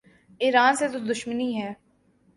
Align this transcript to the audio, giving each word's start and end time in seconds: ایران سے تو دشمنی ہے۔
ایران 0.41 0.75
سے 0.75 0.87
تو 0.87 0.99
دشمنی 0.99 1.49
ہے۔ 1.61 1.73